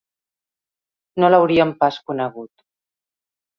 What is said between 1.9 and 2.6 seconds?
conegut